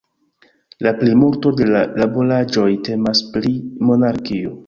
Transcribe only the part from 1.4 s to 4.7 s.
de la laboraĵoj temas pri monarkio.